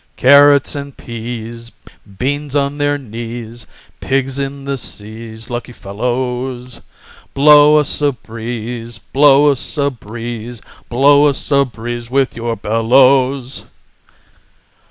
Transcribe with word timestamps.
"Carrots 0.15 0.73
and 0.73 0.97
Peas, 0.97 1.71
Beans 2.17 2.55
on 2.55 2.79
their 2.79 2.97
knees, 2.97 3.67
Pigs 3.99 4.39
in 4.39 4.65
the 4.65 4.75
seas, 4.75 5.51
Lucky 5.51 5.73
fellows! 5.73 6.81
Blow 7.35 7.77
us 7.77 8.01
a 8.01 8.11
breeze, 8.11 8.97
Blow 8.97 9.51
us 9.51 9.77
a 9.77 9.91
breeze, 9.91 10.59
Blow 10.89 11.25
us 11.27 11.51
a 11.51 11.65
breeze, 11.65 12.09
With 12.09 12.35
your 12.35 12.55
bellows." 12.55 13.65